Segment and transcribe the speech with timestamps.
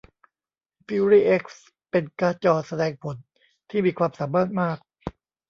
[0.87, 3.15] ฟิวรี่เอ็กซ์เป็นการ์ดจอแสดงผล
[3.69, 4.77] ที่มีความสามารถมาก